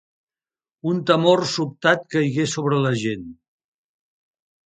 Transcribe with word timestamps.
Un 0.91 1.01
temor 1.09 1.43
sobtat 1.51 2.07
caigué 2.15 2.47
sobre 2.53 2.81
la 2.87 2.93
gent. 3.05 3.27